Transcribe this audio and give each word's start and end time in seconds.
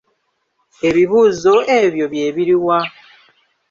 Ebibuuzo 0.87 1.53
ebyo 1.81 2.05
bye 2.13 2.27
biri 2.35 2.55
wa? 2.65 2.79